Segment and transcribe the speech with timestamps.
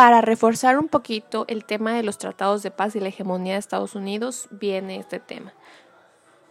[0.00, 3.58] Para reforzar un poquito el tema de los tratados de paz y la hegemonía de
[3.58, 5.52] Estados Unidos, viene este tema,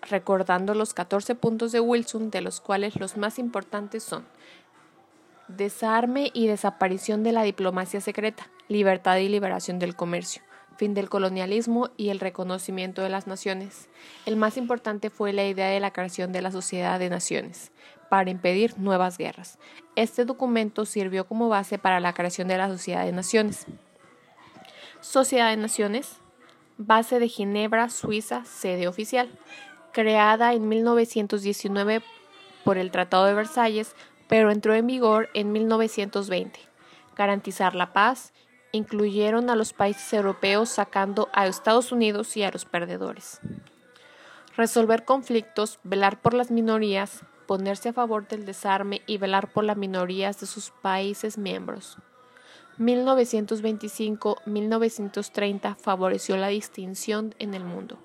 [0.08, 4.24] recordando los 14 puntos de Wilson, de los cuales los más importantes son
[5.48, 10.44] desarme y desaparición de la diplomacia secreta, libertad y liberación del comercio,
[10.78, 13.90] fin del colonialismo y el reconocimiento de las naciones.
[14.28, 17.72] El más importante fue la idea de la creación de la Sociedad de Naciones
[18.10, 19.60] para impedir nuevas guerras.
[19.96, 23.66] Este documento sirvió como base para la creación de la Sociedad de Naciones.
[25.02, 26.18] Sociedad de Naciones,
[26.78, 29.30] base de Ginebra, Suiza, sede oficial,
[29.94, 32.02] creada en 1919
[32.64, 33.96] por el Tratado de Versalles,
[34.28, 36.60] pero entró en vigor en 1920.
[37.16, 38.34] Garantizar la paz
[38.72, 43.42] incluyeron a los países europeos sacando a Estados Unidos y a los perdedores.
[44.56, 49.76] Resolver conflictos, velar por las minorías, ponerse a favor del desarme y velar por las
[49.76, 51.98] minorías de sus países miembros.
[52.78, 57.98] 1925-1930 favoreció la distinción en el mundo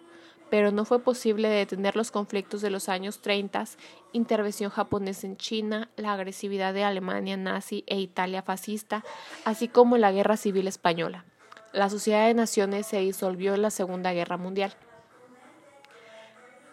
[0.50, 3.64] pero no fue posible detener los conflictos de los años 30,
[4.12, 9.02] intervención japonesa en China, la agresividad de Alemania nazi e Italia fascista,
[9.44, 11.24] así como la Guerra Civil Española.
[11.72, 14.74] La Sociedad de Naciones se disolvió en la Segunda Guerra Mundial.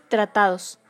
[0.10, 0.81] Tratados.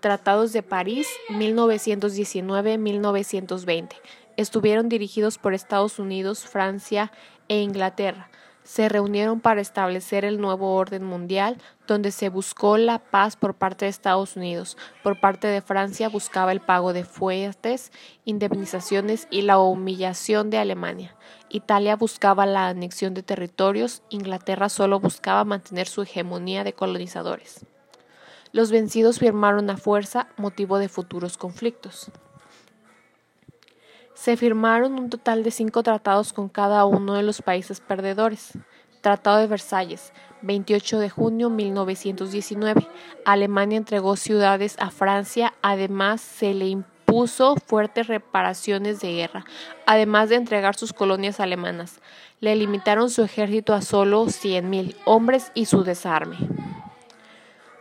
[0.00, 3.88] Tratados de París 1919-1920.
[4.36, 7.10] Estuvieron dirigidos por Estados Unidos, Francia
[7.48, 8.30] e Inglaterra
[8.70, 13.84] se reunieron para establecer el nuevo orden mundial, donde se buscó la paz por parte
[13.84, 14.76] de Estados Unidos.
[15.02, 17.90] Por parte de Francia buscaba el pago de fuertes
[18.24, 21.16] indemnizaciones y la humillación de Alemania.
[21.48, 27.66] Italia buscaba la anexión de territorios, Inglaterra solo buscaba mantener su hegemonía de colonizadores.
[28.52, 32.10] Los vencidos firmaron a fuerza motivo de futuros conflictos.
[34.14, 38.58] Se firmaron un total de cinco tratados con cada uno de los países perdedores.
[39.00, 40.12] Tratado de Versalles,
[40.42, 42.86] 28 de junio 1919.
[43.24, 49.44] Alemania entregó ciudades a Francia, además se le impuso fuertes reparaciones de guerra,
[49.86, 52.00] además de entregar sus colonias alemanas.
[52.40, 56.36] Le limitaron su ejército a solo 100.000 hombres y su desarme.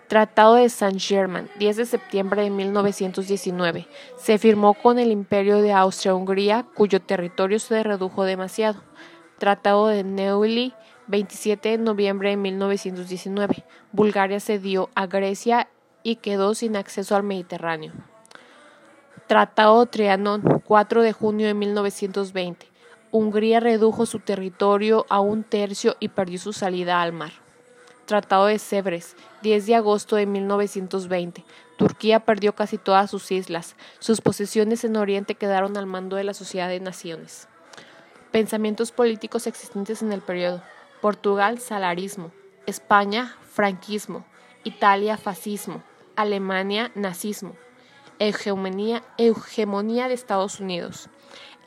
[0.09, 3.87] Tratado de Saint-Germain, 10 de septiembre de 1919.
[4.17, 8.81] Se firmó con el Imperio de Austria-Hungría, cuyo territorio se redujo demasiado.
[9.37, 10.73] Tratado de Neuilly,
[11.05, 13.63] 27 de noviembre de 1919.
[13.91, 15.69] Bulgaria cedió a Grecia
[16.01, 17.93] y quedó sin acceso al Mediterráneo.
[19.27, 22.65] Tratado de Trianon, 4 de junio de 1920.
[23.11, 27.31] Hungría redujo su territorio a un tercio y perdió su salida al mar.
[28.09, 31.45] Tratado de Sèvres, 10 de agosto de 1920.
[31.77, 33.75] Turquía perdió casi todas sus islas.
[33.99, 37.47] Sus posesiones en Oriente quedaron al mando de la Sociedad de Naciones.
[38.31, 40.63] Pensamientos políticos existentes en el periodo.
[41.01, 42.31] Portugal, salarismo.
[42.65, 44.25] España, franquismo.
[44.63, 45.83] Italia, fascismo.
[46.15, 47.53] Alemania, nazismo.
[48.17, 51.09] Hegemonía, de Estados Unidos.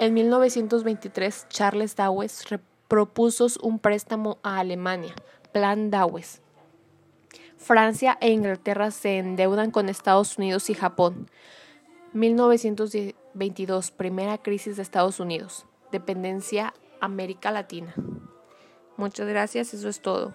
[0.01, 2.43] En 1923, Charles Dawes
[2.89, 5.15] propuso un préstamo a Alemania
[5.53, 6.41] Plan Dawes.
[7.59, 11.29] Francia e Inglaterra se endeudan con Estados Unidos y Japón.
[12.13, 15.67] 1922, primera crisis de Estados Unidos.
[15.93, 17.95] Dependencia América Latina.
[18.97, 20.33] Muchas gracias, eso es todo.